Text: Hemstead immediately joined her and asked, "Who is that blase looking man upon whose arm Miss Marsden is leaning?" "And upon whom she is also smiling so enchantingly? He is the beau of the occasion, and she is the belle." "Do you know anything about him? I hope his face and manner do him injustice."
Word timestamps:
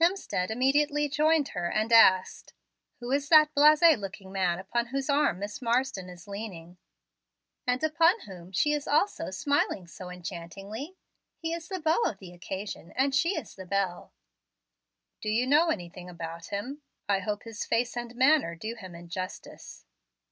Hemstead 0.00 0.50
immediately 0.50 1.08
joined 1.08 1.50
her 1.50 1.70
and 1.70 1.92
asked, 1.92 2.52
"Who 2.98 3.12
is 3.12 3.28
that 3.28 3.54
blase 3.54 3.80
looking 3.96 4.32
man 4.32 4.58
upon 4.58 4.86
whose 4.86 5.08
arm 5.08 5.38
Miss 5.38 5.62
Marsden 5.62 6.08
is 6.08 6.26
leaning?" 6.26 6.78
"And 7.64 7.84
upon 7.84 8.22
whom 8.26 8.50
she 8.50 8.72
is 8.72 8.88
also 8.88 9.30
smiling 9.30 9.86
so 9.86 10.10
enchantingly? 10.10 10.96
He 11.38 11.52
is 11.52 11.68
the 11.68 11.78
beau 11.78 12.02
of 12.06 12.18
the 12.18 12.32
occasion, 12.34 12.90
and 12.96 13.14
she 13.14 13.36
is 13.38 13.54
the 13.54 13.66
belle." 13.66 14.12
"Do 15.20 15.28
you 15.28 15.46
know 15.46 15.68
anything 15.70 16.10
about 16.10 16.46
him? 16.46 16.82
I 17.08 17.20
hope 17.20 17.44
his 17.44 17.64
face 17.64 17.96
and 17.96 18.16
manner 18.16 18.56
do 18.56 18.74
him 18.74 18.96
injustice." 18.96 19.84